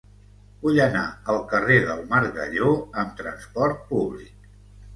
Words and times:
Vull 0.61 0.79
anar 0.85 1.03
al 1.33 1.37
carrer 1.51 1.77
del 1.91 2.01
Margalló 2.15 2.73
amb 3.05 3.15
trasport 3.23 3.87
públic. 3.95 4.53